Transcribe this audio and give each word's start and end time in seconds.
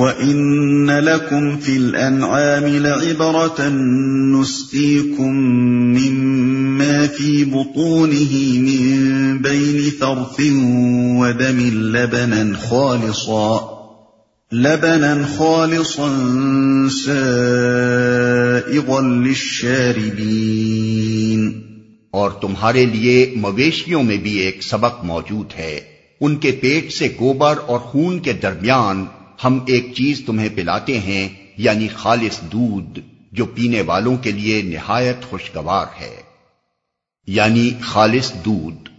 وَإِنَّ 0.00 0.90
لَكُمْ 0.90 1.56
فِي 1.56 1.76
الْأَنْعَامِ 1.76 2.64
لَعِبْرَةً 2.64 3.68
نُسْقِيكُم 4.40 5.32
مِّمَّا 5.94 7.06
فِي 7.16 7.44
بُطُونِهِ 7.44 8.58
مِن 8.58 9.38
بَيْنِ 9.38 9.90
فَرْثٍ 9.98 10.40
وَدَمٍ 11.20 11.72
لَّبَنًا 11.72 12.52
خَالِصًا 12.68 13.80
لبنا 14.52 15.14
خالصا 15.36 16.08
سائغا 17.04 19.00
للشاربين 19.00 21.60
اور 22.10 22.30
تمہارے 22.30 22.86
لیے 22.86 23.32
مویشیوں 23.36 24.02
میں 24.02 24.16
بھی 24.16 24.32
ایک 24.32 24.62
سبق 24.62 25.04
موجود 25.04 25.58
ہے۔ 25.58 25.80
ان 26.20 26.36
کے 26.36 26.50
پیٹ 26.50 26.92
سے 26.92 27.08
گوبر 27.20 27.54
اور 27.66 27.78
خون 27.78 28.18
کے 28.18 28.32
درمیان 28.32 29.04
ہم 29.44 29.64
ایک 29.66 29.94
چیز 29.94 30.22
تمہیں 30.26 30.48
پلاتے 30.54 30.98
ہیں 30.98 31.28
یعنی 31.56 31.88
خالص 31.88 32.40
دودھ، 32.40 33.00
جو 33.32 33.46
پینے 33.46 33.82
والوں 33.82 34.16
کے 34.16 34.30
لیے 34.30 34.62
نہایت 34.62 35.24
خوشگوار 35.30 35.86
ہے۔ 36.00 36.22
یعنی 37.26 37.70
خالص 37.80 38.32
دودھ۔ 38.34 38.90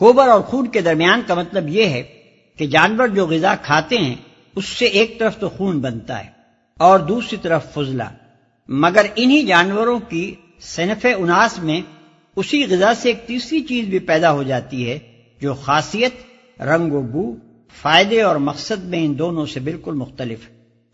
گوبر 0.00 0.28
اور 0.28 0.40
خون 0.40 0.66
کے 0.66 0.80
درمیان 0.80 1.22
کا 1.26 1.34
مطلب 1.34 1.68
یہ 1.68 1.84
ہے 1.84 2.02
کہ 2.56 2.66
جانور 2.66 3.08
جو 3.08 3.26
غذا 3.26 3.54
کھاتے 3.54 3.98
ہیں، 3.98 4.14
اس 4.56 4.64
سے 4.64 4.84
ایک 4.84 5.18
طرف 5.18 5.38
تو 5.38 5.48
خون 5.48 5.80
بنتا 5.80 6.24
ہے 6.24 6.30
اور 6.78 7.00
دوسری 7.00 7.38
طرف 7.42 7.72
فضلہ۔ 7.74 8.02
مگر 8.68 9.06
انہی 9.16 9.42
جانوروں 9.42 10.00
کی 10.00 10.34
صنف 10.60 11.06
اناس 11.18 11.58
میں 11.58 11.80
اسی 12.36 12.64
غذا 12.68 12.94
سے 12.94 13.08
ایک 13.08 13.26
تیسری 13.26 13.62
چیز 13.62 13.88
بھی 13.88 13.98
پیدا 13.98 14.32
ہو 14.32 14.42
جاتی 14.42 14.90
ہے، 14.90 14.98
جو 15.40 15.54
خاصیت، 15.54 16.14
رنگ 16.62 16.92
و 16.92 17.02
بو 17.02 17.51
فائدے 17.80 18.22
اور 18.22 18.36
مقصد 18.36 18.84
میں 18.84 19.04
ان 19.04 19.18
دونوں 19.18 19.46
سے 19.46 19.60
بالکل 19.60 19.94
مختلف 19.94 20.38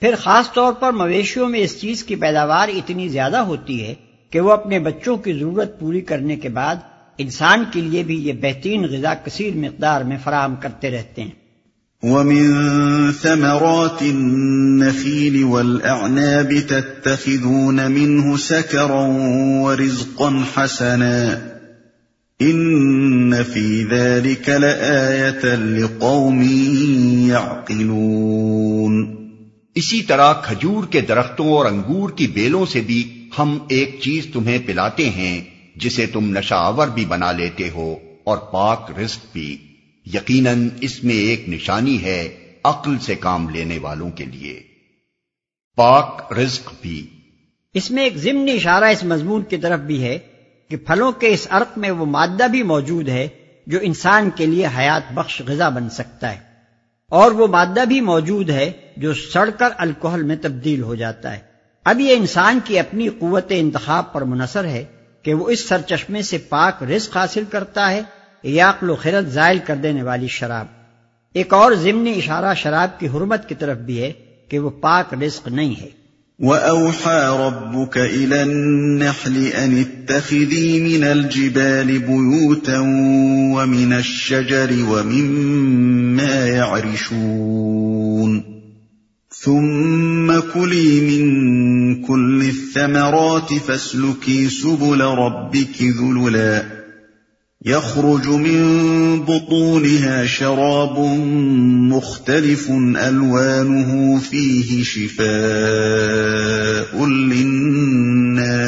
پھر 0.00 0.14
خاص 0.19 0.52
طور 0.52 0.73
پر 0.73 0.92
مویشیوں 0.92 1.48
میں 1.48 1.60
اس 1.60 1.80
چیز 1.80 2.05
کی 2.05 2.14
پیداوار 2.14 2.69
اتنی 2.69 3.08
زیادہ 3.08 3.36
ہوتی 3.36 3.86
ہے 3.86 3.94
کہ 4.30 4.41
وہ 4.41 4.53
اپنے 4.53 4.78
بچوں 4.78 5.16
کی 5.16 5.33
ضرورت 5.33 5.80
پوری 5.80 6.00
کرنے 6.00 6.36
کے 6.36 6.48
بعد 6.48 6.77
انسان 7.19 7.64
کے 7.72 7.80
لیے 7.80 8.03
بھی 8.03 8.28
یہ 8.28 8.33
بہترین 8.33 8.84
غذا 8.84 9.14
کثیر 9.14 9.55
مقدار 9.55 10.00
میں 10.00 10.16
فراہم 10.25 10.55
کرتے 10.56 10.91
رہتے 10.91 11.22
ہیں۔ 11.22 11.30
ومن 12.03 12.53
ثمرات 13.12 14.03
النخيل 14.03 15.44
والأعناب 15.44 16.53
تتخذون 16.69 17.77
منه 17.77 18.36
سكرا 18.36 19.06
ورزقا 19.62 20.31
حسنا۔ 20.56 21.58
إن 22.42 23.42
في 23.42 23.84
ذلك 23.84 24.48
لآية 24.48 25.55
لقوم 25.55 26.42
يعقلون 27.31 29.17
اسی 29.75 30.03
طرح 30.03 30.33
کھجور 30.33 30.84
کے 30.84 31.00
درختوں 31.00 31.48
اور 31.48 31.66
انگور 31.66 32.11
کی 32.11 32.27
بیلوں 32.27 32.66
سے 32.66 32.81
بھی 32.81 33.28
ہم 33.39 33.59
ایک 33.69 33.98
چیز 34.03 34.27
تمہیں 34.33 34.59
پلاتے 34.66 35.11
ہیں 35.11 35.44
جسے 35.77 36.06
تم 36.06 36.39
نشاور 36.39 36.89
بھی 36.89 37.05
بنا 37.05 37.33
لیتے 37.33 37.70
ہو 37.70 37.97
اور 38.25 38.39
پاک 38.39 38.91
رزق 38.98 39.27
بھی۔ 39.33 39.59
یقیناً 40.14 40.69
اس 40.81 41.05
میں 41.05 41.14
ایک 41.14 41.48
نشانی 41.48 42.03
ہے 42.03 42.28
عقل 42.64 42.98
سے 42.98 43.14
کام 43.14 43.48
لینے 43.48 43.78
والوں 43.78 44.11
کے 44.11 44.25
لیے۔ 44.25 44.61
پاک 45.77 46.33
رزق 46.33 46.72
بھی۔ 46.83 47.06
اس 47.75 47.91
میں 47.91 48.05
ایک 48.05 48.16
ضمنی 48.16 48.53
اشارہ 48.53 48.84
اس 48.84 49.05
مضمون 49.05 49.42
کی 49.42 49.56
طرف 49.56 49.81
بھی 49.81 50.03
ہے۔ 50.03 50.19
کہ 50.70 50.77
پھلوں 50.77 51.12
کے 51.12 51.28
اس 51.28 51.47
عرق 51.50 51.78
میں 51.78 51.91
وہ 51.91 52.06
مادہ 52.06 52.47
بھی 52.50 52.62
موجود 52.62 53.08
ہے 53.08 53.28
جو 53.66 53.78
انسان 53.83 54.30
کے 54.30 54.47
لیے 54.47 54.66
حیات 54.66 55.12
بخش 55.12 55.42
غذا 55.47 55.69
بن 55.69 55.91
سکتا 55.91 56.33
ہے۔ 56.33 56.38
اور 57.08 57.30
وہ 57.30 57.47
مادہ 57.47 57.84
بھی 57.88 58.00
موجود 58.00 58.50
ہے 58.50 58.72
جو 58.97 59.14
سڑ 59.14 59.50
کر 59.50 59.69
الکوہل 59.77 60.22
میں 60.22 60.36
تبدیل 60.42 60.83
ہو 60.83 60.94
جاتا 60.94 61.33
ہے۔ 61.33 61.38
اب 61.84 62.00
یہ 62.00 62.16
انسان 62.16 62.58
کی 62.64 62.78
اپنی 62.78 63.08
قوت 63.08 63.47
انتخاب 63.50 64.12
پر 64.12 64.22
منحصر 64.22 64.64
ہے 64.64 64.84
کہ 65.22 65.34
وہ 65.34 65.48
اس 65.48 65.69
سرچشمے 65.69 66.22
سے 66.22 66.38
پاک 66.38 66.82
رزق 66.82 67.16
حاصل 67.16 67.44
کرتا 67.50 67.91
ہے 67.91 68.03
عقل 68.60 68.91
و 68.91 68.97
خرد 68.97 69.28
زائل 69.28 69.59
کر 69.59 69.76
دینے 69.76 70.03
والی 70.03 70.26
شراب۔ 70.26 70.66
ایک 71.34 71.54
اور 71.54 71.72
ضمنی 71.72 72.12
اشارہ 72.12 72.54
شراب 72.54 73.00
کی 73.00 73.09
حرمت 73.09 73.48
کی 73.48 73.54
طرف 73.54 73.78
بھی 73.78 74.03
ہے 74.03 74.12
کہ 74.48 74.59
وہ 74.59 74.70
پاک 74.70 75.14
رزق 75.14 75.48
نہیں 75.48 75.81
ہے۔ 75.81 75.88
وَأَوْحَى 76.38 77.37
رَبُّكَ 77.41 77.99
إِلَى 77.99 78.43
النَّحْلِ 78.43 79.47
أَنِ 79.47 79.78
اتَّخِذِي 79.78 80.81
مِنَ 80.81 81.04
الْجِبَالِ 81.04 81.99
بُيُوتًا 81.99 82.78
وَمِنَ 83.54 83.93
الشَّجَرِ 83.93 84.71
وَمِمَّا 84.91 86.47
يَعْرِشُونَ 86.47 88.32
ثُمَّ 89.41 90.41
كُلِي 90.54 91.00
مِن 91.00 91.26
كُلِّ 92.06 92.43
الثَّمَرَاتِ 92.43 93.53
فَاسْلُكِي 93.55 94.49
سُبُلَ 94.49 95.00
رَبِّكِ 95.00 95.82
ذُلُلًا 95.82 96.78
يخرج 97.69 98.27
من 98.29 98.61
بطونها 99.21 100.27
شراب 100.27 100.99
مختلف 101.91 102.71
ألوانه 102.99 104.19
فيه 104.21 104.83
شفاء 104.84 105.29
للناس 107.06 108.59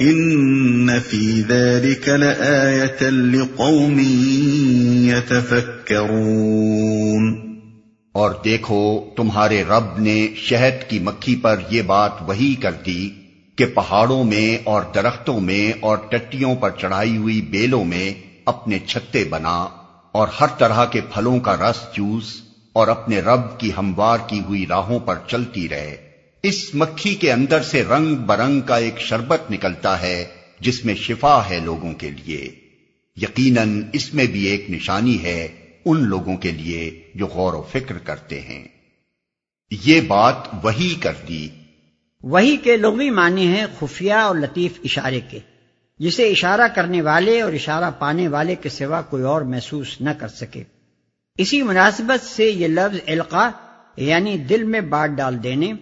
إن 0.00 1.00
في 1.00 1.40
ذلك 1.40 2.08
لآية 2.08 3.10
لقوم 3.10 3.98
يتفكرون 5.08 6.44
اور 8.14 8.30
دیکھو 8.44 8.80
تمہارے 9.16 9.62
رب 9.64 9.98
نے 9.98 10.16
شہد 10.36 10.76
کی 10.90 10.98
مکھی 10.98 11.34
پر 11.36 11.60
یہ 11.70 11.82
بات 11.82 12.12
وہی 12.28 12.54
کر 12.54 12.74
دی 12.86 13.23
کہ 13.56 13.66
پہاڑوں 13.66 14.24
میں 14.24 14.58
اور 14.64 14.82
درختوں 14.94 15.40
میں 15.40 15.72
اور 15.80 15.98
ٹٹیوں 15.98 16.54
پر 16.56 16.70
چڑھائی 16.70 17.16
ہوئی 17.16 17.42
بیلوں 17.42 17.84
میں 17.84 18.14
اپنے 18.44 18.78
چھتے 18.78 19.24
بنا 19.24 19.68
اور 20.12 20.28
ہر 20.40 20.46
طرح 20.58 20.84
کے 20.84 21.00
پھلوں 21.00 21.40
کا 21.40 21.56
رس 21.56 21.94
چوس 21.94 22.40
اور 22.72 22.88
اپنے 22.88 23.20
رب 23.20 23.60
کی 23.60 23.70
ہموار 23.78 24.18
کی 24.26 24.40
ہوئی 24.40 24.66
راہوں 24.66 24.98
پر 24.98 25.18
چلتی 25.26 25.68
رہے۔ 25.68 25.96
اس 26.42 26.74
مکھی 26.74 27.14
کے 27.14 27.32
اندر 27.32 27.62
سے 27.62 27.84
رنگ 27.84 28.16
برنگ 28.16 28.60
کا 28.60 28.76
ایک 28.76 29.00
شربت 29.00 29.50
نکلتا 29.50 30.00
ہے 30.00 30.24
جس 30.60 30.84
میں 30.84 30.94
شفا 30.94 31.40
ہے 31.50 31.60
لوگوں 31.60 31.92
کے 31.92 32.10
لیے۔ 32.10 32.50
یقیناً 33.16 33.82
اس 33.92 34.14
میں 34.14 34.26
بھی 34.26 34.44
ایک 34.44 34.70
نشانی 34.70 35.22
ہے 35.22 35.48
ان 35.84 36.02
لوگوں 36.02 36.36
کے 36.36 36.50
لیے 36.50 37.02
جو 37.14 37.26
غور 37.26 37.52
و 37.52 37.62
فکر 37.62 37.98
کرتے 37.98 38.40
ہیں۔ 38.40 38.68
یہ 39.70 40.00
بات 40.00 40.34
وہی 40.62 40.94
کر 41.00 41.12
دی 41.28 41.48
وہی 42.30 42.56
کے 42.56 42.76
لغوی 42.76 43.10
معنی 43.10 43.46
ہیں 43.46 43.66
خفیہ 43.78 44.12
اور 44.12 44.36
لطیف 44.36 44.72
اشارے 44.84 45.20
کے، 45.30 45.38
جسے 45.98 46.30
اشارہ 46.30 46.68
کرنے 46.74 47.02
والے 47.02 47.40
اور 47.40 47.52
اشارہ 47.52 47.90
پانے 47.98 48.28
والے 48.28 48.54
کے 48.54 48.68
سوا 48.68 49.02
کوئی 49.02 49.22
اور 49.22 49.42
محسوس 49.42 50.00
نہ 50.00 50.10
کر 50.18 50.28
سکے۔ 50.28 50.64
اسی 51.38 51.62
مناسبت 51.62 52.24
سے 52.24 52.50
یہ 52.50 52.68
لفظ 52.68 52.98
القا 53.06 53.50
یعنی 53.96 54.38
دل 54.38 54.62
میں 54.62 54.80
بات 54.80 55.10
ڈال 55.10 55.42
دینے 55.42 55.72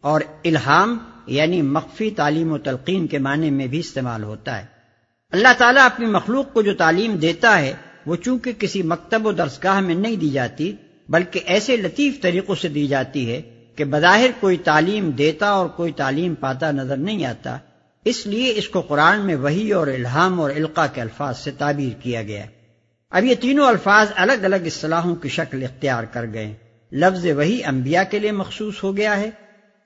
اور 0.00 0.20
الہام 0.44 0.98
یعنی 1.26 1.62
مخفی 1.62 2.10
تعلیم 2.10 2.52
و 2.52 2.58
تلقین 2.58 3.06
کے 3.06 3.18
معنی 3.18 3.50
میں 3.50 3.66
بھی 3.66 3.78
استعمال 3.78 4.22
ہوتا 4.22 4.58
ہے۔ 4.58 4.64
اللہ 5.32 5.48
تعالیٰ 5.58 5.84
اپنی 5.84 6.06
مخلوق 6.06 6.52
کو 6.52 6.62
جو 6.62 6.74
تعلیم 6.74 7.16
دیتا 7.16 7.58
ہے، 7.58 7.74
وہ 8.06 8.16
چونکہ 8.16 8.52
کسی 8.58 8.82
مکتب 8.82 9.26
و 9.26 9.32
درسگاہ 9.32 9.80
میں 9.80 9.94
نہیں 9.94 10.16
دی 10.16 10.30
جاتی، 10.30 10.72
بلکہ 11.08 11.40
ایسے 11.46 11.76
لطیف 11.76 12.20
طریقوں 12.20 12.54
سے 12.54 12.68
دی 12.68 12.86
جاتی 12.86 13.32
ہے 13.32 13.57
کہ 13.78 13.84
بظاہر 13.84 14.30
کوئی 14.40 14.56
تعلیم 14.56 15.10
دیتا 15.10 15.48
اور 15.48 15.68
کوئی 15.68 15.92
تعلیم 15.92 16.34
پاتا 16.34 16.70
نظر 16.70 16.96
نہیں 16.96 17.24
آتا، 17.24 17.58
اس 18.04 18.26
لیے 18.26 18.52
اس 18.56 18.68
کو 18.68 18.80
قرآن 18.80 19.20
میں 19.20 19.36
وہی 19.36 19.72
اور 19.72 19.86
الہام 19.86 20.40
اور 20.40 20.50
القا 20.50 20.86
کے 20.86 21.00
الفاظ 21.00 21.38
سے 21.38 21.50
تعبیر 21.50 22.02
کیا 22.02 22.22
گیا۔ 22.22 22.44
اب 23.10 23.24
یہ 23.24 23.34
تینوں 23.34 23.66
الفاظ 23.66 24.06
الگ 24.14 24.32
الگ 24.32 24.56
اصطلاحوں 24.56 25.14
کی 25.14 25.28
شکل 25.28 25.62
اختیار 25.62 26.04
کر 26.04 26.24
گئے۔ 26.32 26.54
لفظ 26.92 27.26
وہی 27.26 27.64
انبیاء 27.64 28.02
کے 28.10 28.18
لیے 28.18 28.32
مخصوص 28.32 28.84
ہو 28.84 28.96
گیا 28.96 29.20
ہے، 29.20 29.30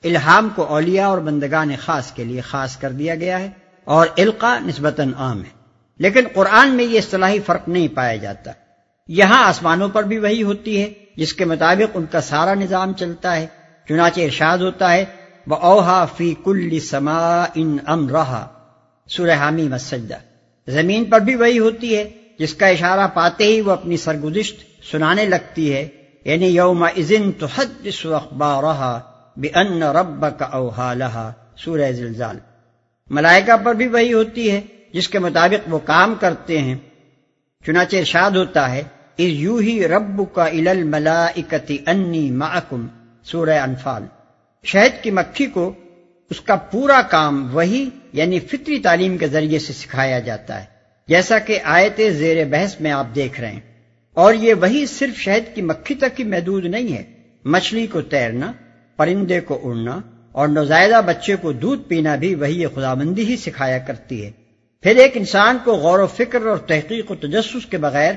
الہام 0.05 0.49
کو 0.55 0.63
اولیاء 0.63 1.07
اور 1.07 1.19
بندگان 1.19 1.71
خاص 1.81 2.13
کے 2.13 2.25
لیے 2.25 2.41
خاص 2.41 2.77
کر 2.77 2.91
دیا 2.91 3.15
گیا 3.15 3.41
ہے 3.41 3.51
اور 3.85 4.07
القا 4.19 4.59
نسبتاً 4.59 5.13
عام 5.17 5.41
ہے۔ 5.41 5.51
لیکن 5.99 6.21
قرآن 6.35 6.69
میں 6.69 6.85
یہ 6.85 6.99
اصطلاحی 6.99 7.41
فرق 7.47 7.69
نہیں 7.69 7.89
پایا 7.89 8.17
جاتا۔ 8.17 8.53
یہاں 9.09 9.45
آسمانوں 9.45 9.89
پر 9.89 10.03
بھی 10.03 10.19
وہی 10.19 10.43
ہوتی 10.43 10.83
ہے، 10.83 10.93
جس 11.17 11.35
کے 11.35 11.45
مطابق 11.45 11.91
ان 11.95 12.05
کا 12.11 12.21
سارا 12.21 12.55
نظام 12.55 12.93
چلتا 12.93 13.37
ہے۔ 13.37 13.47
چنانچہ 13.89 14.21
ارشاد 14.21 14.59
ہوتا 14.59 14.93
ہے 14.93 15.05
وہ 15.47 15.57
اوہا 15.57 16.05
فی 16.05 16.35
کل 16.45 16.79
سما 16.81 17.45
ان 17.55 17.77
ام 17.87 18.09
رہا 18.09 18.49
سرحامی 19.09 19.69
مسجدہ 19.69 20.15
زمین 20.69 21.05
پر 21.05 21.21
بھی 21.21 21.35
وہی 21.35 21.59
ہوتی 21.59 21.97
ہے، 21.97 22.11
جس 22.39 22.55
کا 22.55 22.67
اشارہ 22.67 23.09
پاتے 23.15 23.45
ہی 23.45 23.61
وہ 23.61 23.73
اپنی 23.73 23.97
سرگزشت 23.97 24.87
سنانے 24.91 25.25
لگتی 25.25 25.75
ہے۔ 25.75 25.89
یعنی 26.25 26.47
یوم 26.47 26.83
ازن 26.83 27.33
تو 27.33 27.47
حد 27.47 27.89
اخبار 28.05 28.63
بے 29.37 29.49
ان 29.49 29.83
رب 29.83 30.25
کا 30.39 30.45
اوہا 30.45 30.95
لہا 30.95 31.33
سورہ 31.57 31.93
زلزال۔ 31.93 32.39
ملائکہ 33.11 33.57
پر 33.57 33.75
بھی 33.75 33.87
وہی 33.87 34.13
ہوتی 34.13 34.51
ہے، 34.51 34.61
جس 34.95 35.09
کے 35.09 35.19
مطابق 35.19 35.75
وہ 35.75 35.79
کام 35.79 36.15
کرتے 36.21 36.59
ہیں۔ 36.59 36.77
چنانچہ 37.67 37.97
ارشاد 37.97 38.31
ہوتا 38.31 38.71
ہے 38.71 38.83
یو 39.19 39.57
ہی 39.57 39.89
رب 39.89 40.23
کا 40.35 40.47
ال 40.47 40.83
ملا 40.83 41.25
اکتی 41.25 41.79
انی 41.87 42.31
معکم۔ 42.31 42.87
سورہ 43.25 43.59
انفال۔ 43.59 44.03
شہد 44.65 45.03
کی 45.03 45.11
مکھی 45.11 45.47
کو 45.47 45.73
اس 46.31 46.41
کا 46.41 46.57
پورا 46.57 47.03
کام 47.03 47.55
وہی 47.55 47.89
یعنی 48.13 48.39
فطری 48.39 48.79
تعلیم 48.79 49.19
کے 49.19 49.27
ذریعے 49.27 49.59
سے 49.59 49.73
سکھایا 49.73 50.19
جاتا 50.19 50.61
ہے، 50.61 50.65
جیسا 51.09 51.39
کہ 51.39 51.59
آیت 51.65 52.01
زیر 52.13 52.45
بحث 52.45 52.81
میں 52.81 52.91
آپ 52.91 53.07
دیکھ 53.15 53.41
رہے 53.41 53.53
ہیں۔ 53.53 53.61
اور 54.13 54.35
یہ 54.35 54.55
وہی 54.55 54.87
صرف 54.87 55.19
شہد 55.19 55.55
کی 55.55 55.63
مکھی 55.63 55.95
تک 55.95 56.21
ہی 56.21 56.25
محدود 56.25 56.65
نہیں 56.65 56.97
ہے۔ 56.97 57.03
مچھلی 57.45 57.87
کو 57.87 58.01
تیرنا، 58.01 58.53
پرندے 58.97 59.41
کو 59.41 59.61
اڑنا 59.63 60.01
اور 60.33 60.49
نوزائیدہ 60.49 61.01
بچے 61.07 61.37
کو 61.37 61.53
دودھ 61.53 61.83
پینا 61.83 62.17
بھی 62.17 62.35
وہی 62.35 62.65
خدا 62.75 62.95
مندی 62.95 63.25
ہی 63.25 63.37
سکھایا 63.37 63.79
کرتی 63.79 64.27
ہے۔ 64.27 64.31
پھر 64.83 64.97
ایک 64.97 65.13
انسان 65.15 65.59
کو 65.65 65.73
غور 65.73 65.99
و 65.99 66.07
فکر 66.07 66.47
اور 66.47 66.57
تحقیق 66.57 67.11
و 67.11 67.15
تجسس 67.15 67.67
کے 67.71 67.79
بغیر 67.79 68.13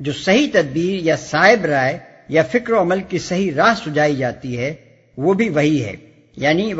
جو 0.00 0.12
صحیح 0.12 0.48
تدبیر 0.52 1.04
یا 1.04 1.16
صاحب 1.16 1.64
رائے 1.64 1.98
یا 2.28 2.42
فکر 2.42 2.72
و 2.72 2.80
عمل 2.80 3.00
کی 3.08 3.18
صحیح 3.18 3.50
راہ 3.56 3.74
سجائی 3.74 4.16
جاتی 4.16 4.58
ہے، 4.58 4.74
وہ 5.16 5.34
بھی 5.34 5.48
وہی 5.48 5.84
ہے۔ 5.84 5.94
یعنی 6.36 6.72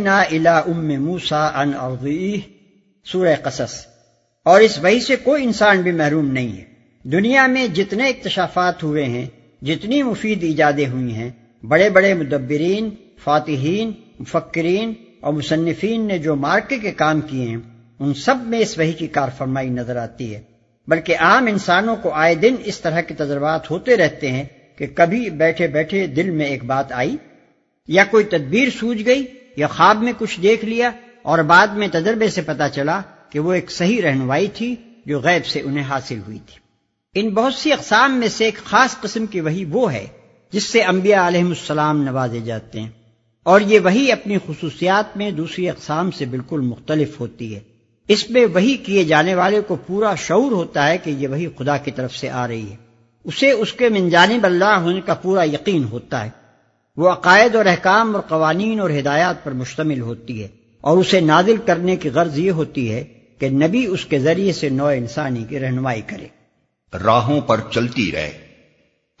نا 0.00 0.20
الا 0.20 0.58
ام 0.58 1.02
موسا 1.02 1.46
ان 1.46 1.72
سورہ 3.04 3.34
قصص۔ 3.42 3.86
اور 4.44 4.60
اس 4.60 4.78
وحی 4.78 5.00
سے 5.00 5.16
کوئی 5.16 5.44
انسان 5.44 5.82
بھی 5.82 5.92
محروم 5.92 6.32
نہیں 6.32 6.58
ہے۔ 6.58 6.64
دنیا 7.02 7.46
میں 7.46 7.66
جتنے 7.68 8.08
اکتشافات 8.08 8.82
ہوئے 8.82 9.04
ہیں، 9.04 9.26
جتنی 9.62 10.02
مفید 10.02 10.42
ایجادیں 10.42 10.86
ہوئی 10.86 11.14
ہیں، 11.14 11.30
بڑے 11.62 11.90
بڑے 11.90 12.14
مدبرین، 12.14 12.90
فاتحین، 13.24 13.92
مفکرین 14.20 14.92
اور 15.20 15.32
مصنفین 15.32 16.00
نے 16.06 16.18
جو 16.18 16.36
مارکے 16.36 16.78
کے 16.78 16.90
کام 16.90 17.20
کیے 17.20 17.48
ہیں، 17.48 17.56
ان 18.00 18.14
سب 18.14 18.34
میں 18.36 18.58
اس 18.58 18.78
وحی 18.78 18.92
کی 18.92 19.06
کار 19.06 19.28
فرمائی 19.38 19.68
نظر 19.68 19.96
آتی 19.96 20.34
ہے۔ 20.34 20.40
بلکہ 20.88 21.16
عام 21.18 21.46
انسانوں 21.46 21.96
کو 21.96 22.10
آئے 22.10 22.34
دن 22.34 22.54
اس 22.64 22.80
طرح 22.80 23.00
کے 23.00 23.14
تجربات 23.14 23.70
ہوتے 23.70 23.96
رہتے 23.96 24.32
ہیں 24.32 24.44
کہ 24.82 24.88
کبھی 24.94 25.30
بیٹھے 25.30 25.66
بیٹھے 25.66 26.06
دل 26.06 26.30
میں 26.30 26.46
ایک 26.46 26.64
بات 26.64 26.92
آئی، 26.92 27.16
یا 27.88 28.04
کوئی 28.04 28.24
تدبیر 28.24 28.68
سوج 28.80 29.02
گئی، 29.06 29.26
یا 29.56 29.66
خواب 29.66 30.02
میں 30.02 30.12
کچھ 30.18 30.40
دیکھ 30.40 30.64
لیا 30.64 30.90
اور 31.22 31.38
بعد 31.38 31.66
میں 31.66 31.88
تجربے 31.88 32.28
سے 32.28 32.42
پتا 32.42 32.68
چلا 32.68 33.00
کہ 33.30 33.38
وہ 33.38 33.52
ایک 33.52 33.70
صحیح 33.70 34.02
رہنمائی 34.02 34.48
تھی 34.54 34.76
جو 35.06 35.20
غیب 35.20 35.46
سے 35.46 35.60
انہیں 35.60 35.84
حاصل 35.84 36.18
ہوئی 36.26 36.38
تھی۔ 36.38 36.60
ان 37.14 37.34
بہت 37.34 37.54
سی 37.54 37.72
اقسام 37.72 38.20
میں 38.20 38.28
سے 38.28 38.44
ایک 38.44 38.54
خاص 38.54 39.00
قسم 39.00 39.26
کی 39.26 39.40
وہی 39.40 39.64
وہ 39.64 39.92
ہے 39.92 40.06
جس 40.52 40.64
سے 40.64 40.82
انبیاء 40.82 41.28
علیہ 41.28 41.44
السلام 41.44 42.02
نوازے 42.02 42.40
جاتے 42.40 42.80
ہیں۔ 42.80 42.90
اور 43.42 43.60
یہ 43.60 43.80
وہی 43.80 44.12
اپنی 44.12 44.38
خصوصیات 44.46 45.16
میں 45.16 45.30
دوسری 45.30 45.70
اقسام 45.70 46.10
سے 46.10 46.24
بالکل 46.24 46.60
مختلف 46.60 47.20
ہوتی 47.20 47.54
ہے۔ 47.54 47.60
اس 48.08 48.30
میں 48.30 48.46
وہی 48.54 48.76
کیے 48.76 49.04
جانے 49.04 49.34
والے 49.34 49.60
کو 49.60 49.76
پورا 49.76 50.14
شعور 50.14 50.52
ہوتا 50.52 50.88
ہے 50.88 50.98
کہ 50.98 51.10
یہ 51.10 51.28
وہی 51.28 51.46
خدا 51.58 51.76
کی 51.76 51.90
طرف 51.90 52.16
سے 52.16 52.30
آ 52.30 52.48
رہی 52.48 52.70
ہے۔ 52.70 52.91
اسے 53.24 53.50
اس 53.50 53.72
کے 53.72 53.88
من 53.88 54.08
جانب 54.08 54.46
اللہ 54.46 54.78
ہونے 54.78 55.00
کا 55.00 55.14
پورا 55.14 55.44
یقین 55.44 55.84
ہوتا 55.84 56.24
ہے۔ 56.24 56.30
وہ 56.96 57.10
عقائد 57.10 57.54
اور 57.54 57.66
احکام 57.66 58.14
اور 58.14 58.22
قوانین 58.22 58.80
اور 58.80 58.90
ہدایات 58.90 59.44
پر 59.44 59.52
مشتمل 59.52 60.00
ہوتی 60.00 60.42
ہے 60.42 60.48
اور 60.80 60.96
اسے 60.96 61.20
نازل 61.20 61.56
کرنے 61.56 61.96
کی 61.96 62.08
غرض 62.08 62.38
یہ 62.38 62.50
ہوتی 62.50 62.92
ہے 62.92 63.04
کہ 63.38 63.48
نبی 63.48 63.86
اس 63.86 64.06
کے 64.06 64.18
ذریعے 64.18 64.52
سے 64.52 64.68
نو 64.68 64.86
انسانی 64.86 65.44
کی 65.48 65.60
رہنمائی 65.60 66.02
کرے۔ 66.06 66.26
راہوں 67.04 67.40
پر 67.40 67.60
چلتی 67.70 68.12
رہے۔ 68.12 68.38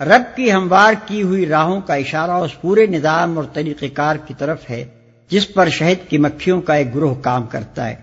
رب 0.00 0.36
کی 0.36 0.52
ہموار 0.52 0.92
کی 1.06 1.22
ہوئی 1.22 1.46
راہوں 1.46 1.80
کا 1.80 1.94
اشارہ 1.94 2.30
اس 2.30 2.60
پورے 2.60 2.86
نظام 2.86 3.36
اور 3.36 3.44
طریقہ 3.52 3.84
کار 3.94 4.16
کی 4.16 4.34
طرف 4.38 4.70
ہے 4.70 4.84
جس 5.28 5.54
پر 5.54 5.68
شہد 5.68 6.10
کی 6.10 6.18
مکھیوں 6.18 6.60
کا 6.60 6.74
ایک 6.74 6.94
گروہ 6.94 7.14
کام 7.14 7.46
کرتا 7.46 7.88
ہے۔ 7.88 7.94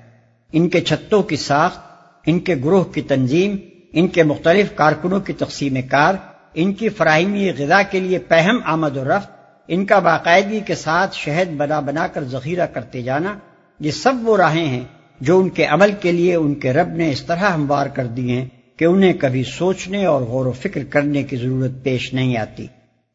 ان 0.52 0.70
کے 0.70 0.82
چھتوں 0.82 1.24
کی 1.24 1.36
ساخت 1.36 1.80
ان 2.26 2.40
کے 2.40 2.56
گروہ 2.56 2.84
کی 2.84 3.02
تنظیم 3.02 3.56
ان 3.94 4.08
کے 4.08 4.24
مختلف 4.24 4.68
کارکنوں 4.76 5.20
کی 5.20 5.34
تقسیم 5.34 5.78
کار، 5.92 6.14
ان 6.54 6.74
کی 6.74 6.90
فراہمی 6.90 7.52
غذا 7.58 7.82
کے 7.82 8.00
لیے 8.00 8.20
پہم 8.20 8.60
آمد 8.66 8.98
و 8.98 9.04
رفت، 9.04 9.32
ان 9.68 9.86
کا 9.86 10.00
باقاعدگی 10.00 10.60
کے 10.60 10.76
ساتھ 10.76 11.16
شہد 11.16 11.52
بنا 11.58 11.80
بنا 11.80 12.08
کر 12.08 12.24
ذخیرہ 12.24 12.66
کرتے 12.66 13.02
جانا، 13.02 13.38
یہ 13.80 13.92
سب 13.92 14.14
وہ 14.24 14.38
راہیں 14.38 14.66
ہیں 14.66 14.84
جو 15.22 15.40
ان 15.40 15.50
کے 15.50 15.66
عمل 15.66 15.92
کے 16.00 16.12
لیے 16.12 16.36
ان 16.36 16.54
کے 16.56 16.74
رب 16.74 16.88
نے 16.88 17.12
اس 17.12 17.22
طرح 17.22 17.50
ہموار 17.50 17.88
کر 17.88 18.06
دی 18.06 18.32
ہیں 18.32 18.46
کہ 18.78 18.86
انہیں 18.86 19.14
کبھی 19.14 19.44
سوچنے 19.44 20.06
اور 20.06 20.22
غور 20.22 20.46
و 20.46 20.52
فکر 20.52 20.84
کرنے 20.90 21.24
کی 21.24 21.36
ضرورت 21.36 21.72
پیش 21.84 22.14
نہیں 22.14 22.38
آتی۔ 22.38 22.68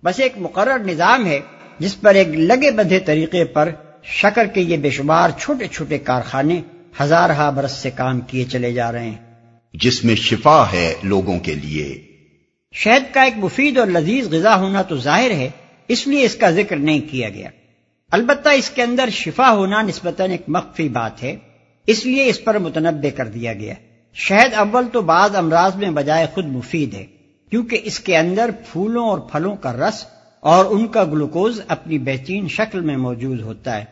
بس 0.02 0.20
ایک 0.20 0.32
مقرر 0.36 0.78
نظام 0.78 1.26
ہے 1.26 1.40
جس 1.78 2.00
پر 2.00 2.14
ایک 2.14 2.28
لگے 2.28 2.70
بدھے 2.70 2.98
طریقے 2.98 3.44
پر 3.44 3.70
شکر 4.02 4.46
کے 4.46 4.60
یہ 4.60 4.76
بے 4.76 4.90
شمار 4.90 5.30
چھوٹے 5.38 5.66
چھوٹے 5.66 5.98
کارخانے 5.98 6.60
ہزار 7.00 7.30
ہا 7.30 7.50
برس 7.50 7.72
سے 7.72 7.90
کام 7.90 8.20
کیے 8.20 8.44
چلے 8.44 8.72
جا 8.72 8.92
رہے 8.92 9.06
ہیں۔ 9.06 9.23
جس 9.74 10.04
میں 10.04 10.14
شفا 10.14 10.72
ہے 10.72 10.94
لوگوں 11.02 11.38
کے 11.38 11.54
لیے۔ 11.54 12.02
شہد 12.72 13.14
کا 13.14 13.22
ایک 13.22 13.34
مفید 13.36 13.78
اور 13.78 13.86
لذیذ 13.86 14.28
غذا 14.28 14.56
ہونا 14.56 14.82
تو 14.82 14.96
ظاہر 14.96 15.30
ہے، 15.30 15.50
اس 15.88 16.06
لیے 16.06 16.24
اس 16.24 16.34
کا 16.34 16.50
ذکر 16.50 16.76
نہیں 16.76 17.00
کیا 17.10 17.28
گیا۔ 17.28 17.48
البتہ 18.10 18.48
اس 18.48 18.70
کے 18.70 18.82
اندر 18.82 19.08
شفا 19.08 19.50
ہونا 19.50 19.82
نسبتاً 19.82 20.30
ایک 20.30 20.42
مخفی 20.48 20.88
بات 20.88 21.22
ہے، 21.22 21.36
اس 21.86 22.06
لیے 22.06 22.26
اس 22.26 22.44
پر 22.44 22.58
متنوع 22.58 23.10
کر 23.16 23.28
دیا 23.28 23.52
گیا۔ 23.52 23.74
شہد 24.14 24.54
اول 24.54 24.86
تو 24.92 25.00
بعض 25.00 25.36
امراض 25.36 25.76
میں 25.76 25.90
بجائے 25.90 26.26
خود 26.34 26.46
مفید 26.46 26.94
ہے، 26.94 27.06
کیونکہ 27.50 27.80
اس 27.84 28.00
کے 28.00 28.16
اندر 28.16 28.50
پھولوں 28.72 29.08
اور 29.08 29.18
پھلوں 29.18 29.56
کا 29.56 29.72
رس 29.72 30.04
اور 30.40 30.64
ان 30.64 30.86
کا 30.86 31.04
گلوکوز 31.04 31.60
اپنی 31.68 31.98
بہترین 31.98 32.48
شکل 32.48 32.80
میں 32.80 32.96
موجود 32.96 33.40
ہوتا 33.40 33.76
ہے۔ 33.76 33.84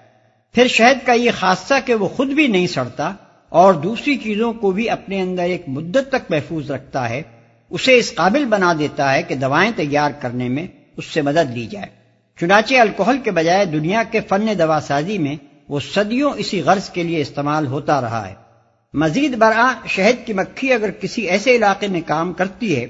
پھر 0.54 0.68
شہد 0.68 1.06
کا 1.06 1.12
یہ 1.12 1.30
خاصہ 1.38 1.74
کہ 1.84 1.94
وہ 1.94 2.08
خود 2.08 2.28
بھی 2.28 2.46
نہیں 2.46 2.66
سڑتا 2.66 3.14
اور 3.52 3.74
دوسری 3.74 4.16
چیزوں 4.16 4.52
کو 4.52 4.70
بھی 4.70 4.90
اپنے 4.90 5.20
اندر 5.22 5.42
ایک 5.42 5.62
مدت 5.68 6.08
تک 6.08 6.30
محفوظ 6.30 6.70
رکھتا 6.70 7.10
ہے، 7.10 7.22
اسے 7.70 7.96
اس 7.96 8.14
قابل 8.14 8.44
بنا 8.44 8.72
دیتا 8.78 9.12
ہے 9.12 9.22
کہ 9.22 9.34
دوائیں 9.34 9.72
تیار 9.76 10.10
کرنے 10.20 10.48
میں 10.48 10.66
اس 10.96 11.04
سے 11.04 11.22
مدد 11.22 11.50
لی 11.54 11.66
جائے۔ 11.66 11.86
چنانچہ 12.40 12.74
الکوہل 12.74 13.18
کے 13.18 13.30
بجائے 13.30 13.64
دنیا 13.64 14.02
کے 14.10 14.20
فن 14.28 14.46
دوا 14.58 14.80
سازی 14.80 15.18
میں 15.18 15.36
وہ 15.68 15.80
صدیوں 15.94 16.32
اسی 16.36 16.60
غرض 16.60 16.90
کے 16.90 17.02
لیے 17.02 17.20
استعمال 17.20 17.66
ہوتا 17.66 18.00
رہا 18.00 18.28
ہے۔ 18.28 18.34
مزید 18.94 19.36
برآں، 19.36 19.86
شہد 19.86 20.26
کی 20.26 20.32
مکھی 20.32 20.72
اگر 20.72 20.90
کسی 20.90 21.22
ایسے 21.22 21.56
علاقے 21.56 21.88
میں 21.88 22.00
کام 22.06 22.32
کرتی 22.32 22.76
ہے 22.76 22.86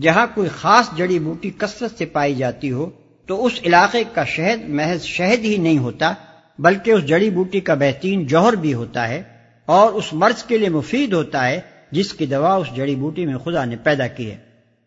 جہاں 0.00 0.26
کوئی 0.34 0.48
خاص 0.48 0.96
جڑی 0.96 1.18
بوٹی 1.18 1.50
کثرت 1.58 1.98
سے 1.98 2.04
پائی 2.04 2.34
جاتی 2.34 2.70
ہو، 2.70 2.90
تو 3.26 3.46
اس 3.46 3.52
علاقے 3.64 4.04
کا 4.14 4.24
شہد 4.24 4.68
محض 4.68 5.02
شہد 5.02 5.44
ہی 5.44 5.56
نہیں 5.56 5.78
ہوتا، 5.78 6.12
بلکہ 6.58 6.90
اس 6.90 7.06
جڑی 7.06 7.30
بوٹی 7.30 7.60
کا 7.60 7.74
بہترین 7.74 8.26
جوہر 8.26 8.52
بھی 8.52 8.74
ہوتا 8.74 9.08
ہے۔ 9.08 9.33
اور 9.66 9.92
اس 9.92 10.12
مرض 10.12 10.42
کے 10.42 10.58
لیے 10.58 10.68
مفید 10.68 11.12
ہوتا 11.12 11.48
ہے 11.48 11.60
جس 11.90 12.12
کی 12.12 12.26
دوا 12.26 12.54
اس 12.54 12.66
جڑی 12.76 12.94
بوٹی 12.94 13.26
میں 13.26 13.38
خدا 13.38 13.64
نے 13.64 13.76
پیدا 13.76 14.06
کی 14.06 14.30
ہے۔ 14.30 14.36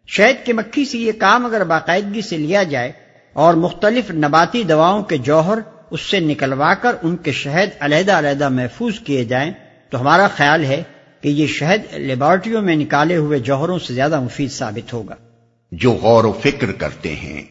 شہد 0.07 0.45
کی 0.45 0.53
مکھی 0.53 0.85
سے 0.85 0.97
یہ 0.97 1.11
کام 1.11 1.45
اگر 1.45 1.63
باقاعدگی 1.63 2.21
سے 2.21 2.37
لیا 2.37 2.63
جائے 2.63 2.91
اور 3.33 3.53
مختلف 3.53 4.11
نباتی 4.11 4.63
دواؤں 4.63 5.03
کے 5.03 5.17
جوہر 5.17 5.57
اس 5.91 6.01
سے 6.01 6.19
نکلوا 6.19 6.73
کر 6.73 6.95
ان 7.01 7.17
کے 7.17 7.31
شہد 7.31 7.69
علیحدہ 7.79 8.11
علیحدہ 8.11 8.49
محفوظ 8.49 8.99
کیے 8.99 9.25
جائیں 9.25 9.51
تو 9.89 10.01
ہمارا 10.01 10.27
خیال 10.27 10.65
ہے 10.65 10.83
کہ 11.21 11.29
یہ 11.29 11.47
شہد 11.47 11.93
لیبارٹریوں 11.93 12.61
میں 12.61 12.75
نکالے 12.75 13.15
ہوئے 13.15 13.39
جوہروں 13.39 13.79
سے 13.79 13.93
زیادہ 13.93 14.19
مفید 14.19 14.51
ثابت 14.51 14.93
ہوگا۔ 14.93 15.15
جو 15.71 15.91
غور 15.91 16.23
و 16.23 16.31
فکر 16.31 16.71
کرتے 16.71 17.15
ہیں۔ 17.15 17.43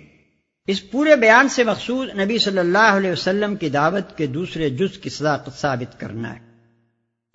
اس 0.66 0.90
پورے 0.90 1.16
بیان 1.16 1.48
سے 1.48 1.64
مقصود 1.64 2.08
نبی 2.18 2.38
صلی 2.38 2.58
اللہ 2.58 2.92
علیہ 2.96 3.12
وسلم 3.12 3.56
کی 3.56 3.68
دعوت 3.68 4.18
کے 4.18 4.26
دوسرے 4.26 4.70
جز 4.70 4.98
کی 4.98 5.10
صداقت 5.10 5.60
ثابت 5.60 6.00
کرنا 6.00 6.32
ہے۔ 6.32 6.45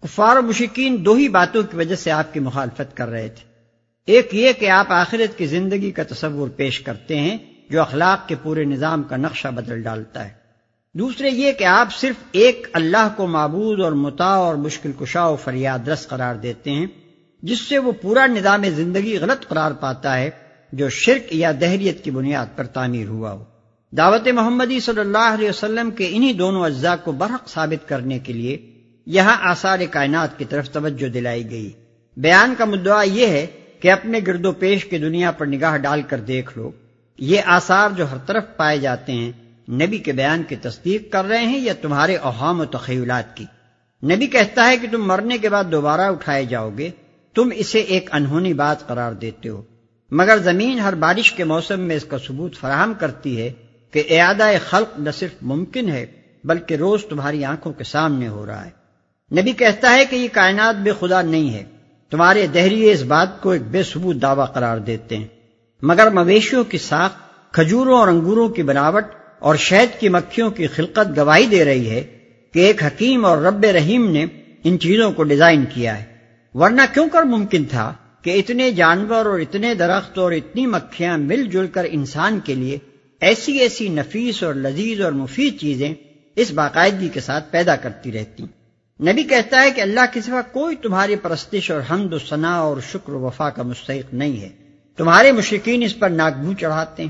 کفار 0.04 0.38
و 0.38 0.42
مشکین 0.42 1.06
دو 1.06 1.14
ہی 1.14 1.30
باتوں 1.30 1.64
کی 1.64 1.78
وجہ 1.78 1.96
سے 1.96 2.12
آپ 2.12 2.34
کی 2.34 2.40
مخالفت 2.40 2.98
کر 2.98 3.08
رہے 3.08 3.30
تھے۔ 3.30 3.52
ایک 4.06 4.30
یہ 4.32 4.52
کہ 4.60 4.70
آپ 4.70 4.86
آخرت 4.90 5.38
کی 5.38 5.46
زندگی 5.46 5.92
کا 5.92 6.04
تصور 6.04 6.50
پیش 6.50 6.80
کرتے 6.80 7.20
ہیں 7.20 7.38
جو 7.70 7.82
اخلاق 7.82 8.28
کے 8.28 8.36
پورے 8.44 8.64
نظام 8.64 9.04
کا 9.04 9.18
نقشہ 9.18 9.48
بدل 9.48 9.82
ڈالتا 9.82 10.26
ہے۔ 10.26 10.30
دوسرے 10.94 11.30
یہ 11.30 11.52
کہ 11.52 11.64
آپ 11.64 11.88
صرف 11.94 12.16
ایک 12.32 12.68
اللہ 12.74 13.10
کو 13.16 13.28
معبود 13.28 13.82
اور 13.82 13.92
متا 13.92 14.26
اور 14.26 14.56
مشکل 14.56 14.92
کشا 15.00 15.28
و 15.28 15.36
فریاد 15.36 15.88
رس 15.88 16.08
قرار 16.08 16.36
دیتے 16.36 16.72
ہیں، 16.72 16.86
جس 17.42 17.60
سے 17.60 17.78
وہ 17.78 17.92
پورا 17.92 18.26
نظام 18.26 18.64
زندگی 18.76 19.18
غلط 19.18 19.48
قرار 19.48 19.72
پاتا 19.72 20.18
ہے 20.18 20.30
جو 20.72 20.90
شرک 20.90 21.36
یا 21.36 21.52
دہریت 21.62 22.04
کی 22.04 22.12
بنیاد 22.12 22.46
پر 22.56 22.68
تعمیر 22.68 23.08
ہوا 23.08 23.32
ہو۔ 23.32 23.44
دعوت 23.92 24.28
محمدی 24.28 24.80
صلی 24.80 25.00
اللہ 25.00 25.34
علیہ 25.34 25.50
وسلم 25.50 25.92
کے 25.92 26.10
انہی 26.12 26.34
دونوں 26.34 26.66
اجزاء 26.66 26.96
کو 27.04 27.12
برحق 27.12 27.50
ثابت 27.50 27.90
کرنے 27.90 28.20
کے 28.20 28.34
لیے 28.34 28.81
یہاں 29.06 29.38
آثار 29.42 29.80
کائنات 29.92 30.38
کی 30.38 30.46
طرف 30.46 30.70
توجہ 30.70 31.10
دلائی 31.10 31.50
گئی۔ 31.50 31.72
بیان 32.18 32.54
کا 32.58 32.66
مدعا 32.66 33.04
یہ 33.04 33.28
ہے 33.28 33.48
کہ 33.80 33.92
اپنے 33.92 34.20
گرد 34.28 34.46
و 34.46 34.52
پیش 34.52 34.86
کی 34.86 34.98
دنیا 34.98 35.32
پر 35.32 35.46
نگاہ 35.46 35.78
ڈال 35.78 36.02
کر 36.02 36.20
دیکھ 36.20 36.58
لو۔ 36.58 36.72
یہ 37.20 37.42
آثار 37.46 37.90
جو 37.90 38.12
ہر 38.12 38.18
طرف 38.18 38.44
پائے 38.58 38.78
جاتے 38.78 39.12
ہیں، 39.12 39.32
نبی 39.72 39.98
کے 39.98 40.12
بیان 40.12 40.44
کی 40.44 40.56
تصدیق 40.56 41.12
کر 41.12 41.26
رہے 41.26 41.46
ہیں 41.46 41.60
یا 41.60 41.74
تمہارے 41.82 42.16
اوہام 42.16 42.60
و 42.60 42.66
تخیلات 42.66 43.38
کی؟ 43.38 43.46
نبی 44.04 44.28
کہتا 44.28 44.68
ہے 44.68 44.78
کہ 44.78 44.88
تم 44.92 45.08
مرنے 45.08 45.38
کے 45.38 45.50
بعد 45.50 45.64
دوبارہ 45.72 46.02
اٹھائے 46.02 46.46
جاؤ 46.46 46.70
گے، 46.78 46.90
تم 47.34 47.50
اسے 47.56 47.80
ایک 47.80 48.10
انہونی 48.14 48.54
بات 48.54 48.88
قرار 48.88 49.14
دیتے 49.14 49.50
ہو۔ 49.50 49.62
مگر 50.12 50.38
زمین 50.38 50.80
ہر 50.80 50.96
بارش 50.96 51.32
کے 51.32 51.44
موسم 51.44 51.80
میں 51.80 51.96
اس 51.96 52.06
کا 52.06 52.18
ثبوت 52.28 52.56
فراہم 52.56 52.94
کرتی 52.94 53.42
ہے 53.42 53.52
کہ 53.92 54.04
اعادہ 54.10 54.50
خلق 54.70 55.00
نہ 55.00 55.10
صرف 55.10 55.34
ممکن 55.42 55.90
ہے، 55.90 56.06
بلکہ 56.44 56.74
روز 56.74 57.06
تمہاری 57.10 57.46
آنکھوں 57.46 57.74
کے 57.74 57.84
سامنے 57.84 58.28
ہو 58.28 58.46
رہا 58.46 58.66
ہے۔ 58.66 58.81
نبی 59.32 59.52
کہتا 59.52 59.94
ہے 59.94 60.06
کہ 60.06 60.16
یہ 60.16 60.28
کائنات 60.32 60.76
بے 60.76 60.92
خدا 61.00 61.22
نہیں 61.22 61.54
ہے۔ 61.54 61.64
تمہارے 62.10 62.48
دہری 62.48 62.92
اس 62.92 63.02
بات 63.02 63.42
کو 63.42 63.52
ایک 63.52 63.62
بے 63.62 63.84
ثبوت 63.84 64.16
دعویٰ 64.22 64.54
قرار 64.54 64.78
دیتے 64.78 65.18
ہیں۔ 65.18 65.28
مگر 65.82 66.10
مویشیوں 66.10 66.64
کی 66.64 66.78
ساخت، 66.78 67.54
کھجوروں 67.54 68.00
اور 68.00 68.08
انگوروں 68.08 68.50
کی 68.50 68.64
بناوٹ 68.64 69.04
اور 69.40 69.56
شہد 69.56 70.00
کی 70.00 70.10
مکھیوں 70.10 70.52
کی 70.52 70.68
خلقت 70.68 71.18
گواہی 71.18 71.46
دے 71.46 71.66
رہی 71.66 71.90
ہے 71.90 72.04
کہ 72.54 72.60
ایک 72.60 72.84
حکیم 72.84 73.26
اور 73.26 73.38
رب 73.38 73.66
رحیم 73.66 74.12
نے 74.12 74.26
ان 74.64 74.80
چیزوں 74.80 75.12
کو 75.12 75.24
ڈیزائن 75.24 75.66
کیا 75.74 76.00
ہے۔ 76.00 76.06
ورنہ 76.54 76.82
کیوں 76.94 77.10
کر 77.10 77.24
ممکن 77.24 77.66
تھا 77.66 77.94
کہ 78.22 78.40
اتنے 78.40 78.72
جانور 78.72 79.26
اور 79.26 79.40
اتنے 79.40 79.74
درخت 79.74 80.18
اور 80.18 80.32
اتنی 80.32 80.66
مکھیاں 80.66 81.18
مل 81.18 81.44
جل 81.44 81.68
کر 81.68 81.86
انسان 81.90 82.40
کے 82.40 82.56
لیے 82.56 82.78
ایسی 83.20 83.58
ایسی 83.58 83.90
نفیس 83.90 84.44
اور 84.44 84.54
لذیذ 84.54 85.02
اور 85.02 85.12
مفید 85.12 85.60
چیزیں 85.60 85.94
اس 86.36 86.52
باقاعدگی 86.52 87.10
کے 87.10 87.20
ساتھ 87.20 87.52
پیدا 87.52 87.76
کرتی 87.76 88.12
رہتی 88.12 88.46
نبی 89.02 89.24
کہتا 89.24 89.62
ہے 89.62 89.72
کہ 89.72 89.82
اللہ 89.82 90.00
کے 90.14 90.22
سوا 90.22 90.42
کوئی 90.42 90.76
تمہاری 90.76 91.16
پرستش 91.16 91.72
اور 91.72 91.82
حمد 91.92 92.14
و 92.14 92.18
ثنا 92.30 92.56
اور 92.56 92.78
شکر 92.92 93.14
و 93.14 93.20
وفا 93.20 93.50
کا 93.50 93.64
مستحق 93.64 94.14
نہیں 94.14 94.42
ہے۔ 94.42 94.50
تمہارے 94.98 95.32
مشرقین 95.32 95.84
اس 95.84 96.00
پر 96.00 96.10
ناگبو 96.10 96.54
چڑھاتے 96.54 97.04
ہیں 97.04 97.10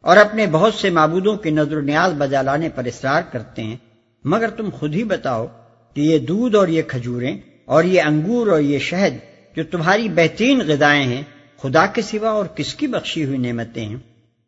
اور 0.00 0.16
اپنے 0.16 0.46
بہت 0.46 0.74
سے 0.74 0.90
معبودوں 0.90 1.36
کی 1.36 1.50
نظر 1.50 1.76
و 1.76 1.80
نیاز 1.80 2.12
بجا 2.18 2.42
لانے 2.42 2.68
پر 2.68 2.84
اصرار 2.84 3.22
کرتے 3.32 3.62
ہیں۔ 3.62 3.76
مگر 4.24 4.50
تم 4.50 4.68
خود 4.70 4.94
ہی 4.94 5.04
بتاؤ 5.04 5.46
کہ 5.94 6.00
یہ 6.00 6.18
دودھ 6.18 6.56
اور 6.56 6.68
یہ 6.68 6.82
کھجوریں 6.82 7.38
اور 7.64 7.84
یہ 7.84 8.02
انگور 8.02 8.46
اور 8.46 8.60
یہ 8.60 8.78
شہد 8.78 9.14
جو 9.56 9.64
تمہاری 9.64 10.08
بہترین 10.08 10.60
غذائیں 10.66 11.04
ہیں، 11.04 11.22
خدا 11.62 11.86
کے 11.86 12.02
سوا 12.02 12.30
اور 12.30 12.46
کس 12.46 12.74
کی 12.74 12.86
بخشی 12.86 13.24
ہوئی 13.24 13.38
نعمتیں 13.38 13.86
ہیں؟ 13.86 13.96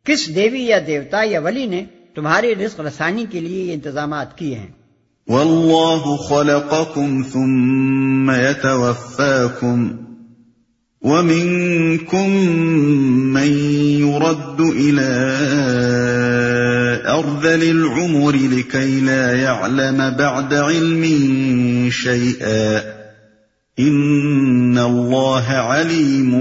کس 0.03 0.35
دیوی 0.35 0.61
یا 0.61 0.79
دیوتا 0.87 1.21
یا 1.23 1.39
ولی 1.39 1.65
نے 1.65 1.85
تمہاری 2.15 2.55
رزق 2.55 2.79
رسانی 2.79 3.25
کے 3.31 3.39
لیے 3.39 3.63
یہ 3.63 3.73
انتظامات 3.73 4.37
کیے 4.37 4.55
ہیں؟ 4.55 4.82
واللہ 5.27 6.15
خلقکم 6.29 7.23
ثم 7.23 8.31
يتوفاکم 8.31 9.91
ومنكم 11.01 12.29
من 13.33 13.53
يرد 13.99 14.59
إلى 14.59 15.13
أرذل 17.07 17.63
العمر 17.69 18.31
لكي 18.31 18.99
لا 18.99 19.35
يعلم 19.35 20.01
بعد 20.17 20.53
علم 20.53 21.03
شيئا 21.91 22.79
إن 23.79 24.77
الله 24.77 25.45
عليم 25.47 26.35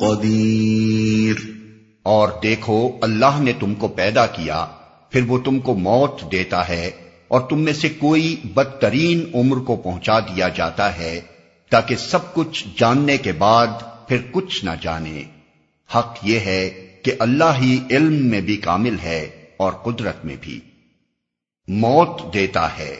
قدير 0.00 1.34
اور 2.02 2.28
دیکھو، 2.42 2.98
اللہ 3.00 3.40
نے 3.40 3.52
تم 3.60 3.74
کو 3.74 3.88
پیدا 3.88 4.26
کیا، 4.26 4.66
پھر 5.10 5.20
وہ 5.28 5.38
تم 5.38 5.58
کو 5.58 5.74
موت 5.74 6.32
دیتا 6.32 6.68
ہے۔ 6.68 6.90
اور 7.28 7.40
تم 7.40 7.60
میں 7.60 7.72
سے 7.72 7.88
کوئی 7.88 8.36
بدترین 8.44 9.30
عمر 9.34 9.56
کو 9.56 9.76
پہنچا 9.76 10.20
دیا 10.20 10.48
جاتا 10.48 10.98
ہے، 10.98 11.20
تاکہ 11.70 11.96
سب 11.96 12.34
کچھ 12.34 12.66
جاننے 12.78 13.16
کے 13.16 13.32
بعد 13.32 13.66
پھر 14.08 14.18
کچھ 14.30 14.64
نہ 14.64 14.70
جانے۔ 14.80 15.22
حق 15.94 16.18
یہ 16.22 16.38
ہے 16.38 16.70
کہ 17.02 17.12
اللہ 17.18 17.52
ہی 17.60 17.78
علم 17.90 18.28
میں 18.28 18.40
بھی 18.40 18.56
کامل 18.56 18.96
ہے 19.04 19.28
اور 19.56 19.72
قدرت 19.72 20.24
میں 20.24 20.36
بھی۔ 20.40 20.60
موت 21.68 22.34
دیتا 22.34 22.78
ہے۔ 22.78 22.96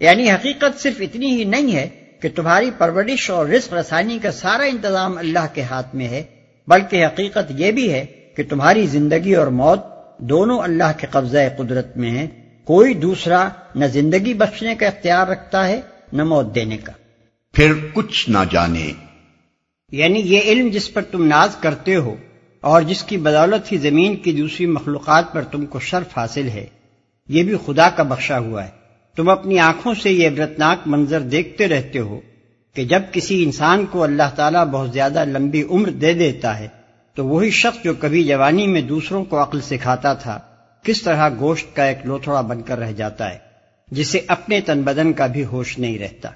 یعنی 0.00 0.30
حقیقت 0.30 0.80
صرف 0.80 1.00
اتنی 1.00 1.26
ہی 1.26 1.44
نہیں 1.44 1.74
ہے 1.76 1.88
کہ 2.22 2.28
تمہاری 2.34 2.70
پرورش 2.78 3.30
اور 3.30 3.46
رزق 3.46 3.72
رسانی 3.72 4.18
کا 4.22 4.32
سارا 4.32 4.62
انتظام 4.62 5.18
اللہ 5.18 5.46
کے 5.54 5.62
ہاتھ 5.62 5.94
میں 5.94 6.08
ہے، 6.08 6.22
بلکہ 6.68 7.06
حقیقت 7.06 7.52
یہ 7.56 7.70
بھی 7.70 7.92
ہے 7.92 8.06
کہ 8.36 8.42
تمہاری 8.48 8.86
زندگی 8.86 9.34
اور 9.34 9.46
موت 9.46 9.80
دونوں 10.18 10.58
اللہ 10.58 10.92
کے 10.98 11.06
قبضہ 11.10 11.38
قدرت 11.58 11.96
میں 11.96 12.10
ہیں۔ 12.10 12.26
کوئی 12.68 12.94
دوسرا 12.94 13.48
نہ 13.74 13.84
زندگی 13.84 14.34
بخشنے 14.34 14.74
کا 14.74 14.86
اختیار 14.86 15.26
رکھتا 15.26 15.68
ہے 15.68 15.80
نہ 16.12 16.24
موت 16.24 16.54
دینے 16.54 16.76
کا۔ 16.76 16.92
پھر 17.52 17.72
کچھ 17.92 18.30
نہ 18.30 18.38
جانے۔ 18.50 18.92
یعنی 19.92 20.20
یہ 20.20 20.40
علم 20.40 20.68
جس 20.68 20.92
پر 20.92 21.02
تم 21.02 21.24
ناز 21.24 21.56
کرتے 21.60 21.96
ہو 21.96 22.16
اور 22.60 22.82
جس 22.82 23.02
کی 23.02 23.16
بدولت 23.16 23.72
ہی 23.72 23.76
زمین 23.76 24.16
کی 24.16 24.32
دوسری 24.32 24.66
مخلوقات 24.66 25.32
پر 25.32 25.42
تم 25.42 25.66
کو 25.66 25.80
شرف 25.80 26.18
حاصل 26.18 26.48
ہے 26.48 26.66
یہ 27.28 27.42
بھی 27.42 27.56
خدا 27.66 27.88
کا 27.88 28.02
بخشا 28.02 28.38
ہوا 28.38 28.64
ہے۔ 28.64 28.70
تم 29.16 29.28
اپنی 29.28 29.58
آنکھوں 29.58 29.94
سے 30.02 30.12
یہ 30.12 30.28
عبرتناک 30.28 30.78
منظر 30.86 31.20
دیکھتے 31.20 31.68
رہتے 31.68 31.98
ہو 31.98 32.20
کہ 32.74 32.84
جب 32.84 33.02
کسی 33.12 33.44
انسان 33.44 33.86
کو 33.86 34.02
اللہ 34.02 34.30
تعالیٰ 34.36 34.64
بہت 34.64 34.92
زیادہ 34.92 35.24
لمبی 35.24 35.62
عمر 35.62 35.90
دے 35.90 36.14
دیتا 36.14 36.58
ہے 36.58 36.68
تو 37.14 37.26
وہی 37.26 37.50
شخص 37.50 37.84
جو 37.84 37.94
کبھی 37.94 38.24
جوانی 38.24 38.66
میں 38.66 38.82
دوسروں 38.82 39.24
کو 39.24 39.42
عقل 39.42 39.60
سکھاتا 39.60 40.14
تھا۔ 40.14 40.38
کس 40.82 41.02
طرح 41.02 41.28
گوشت 41.40 41.76
کا 41.76 41.84
ایک 41.84 41.98
لوتھڑا 42.04 42.40
بن 42.40 42.62
کر 42.62 42.78
رہ 42.78 42.92
جاتا 42.92 43.32
ہے، 43.32 43.38
جسے 43.90 44.20
اپنے 44.28 44.60
تن 44.60 44.82
بدن 44.82 45.12
کا 45.12 45.26
بھی 45.26 45.44
ہوش 45.44 45.78
نہیں 45.78 45.98
رہتا۔ 45.98 46.30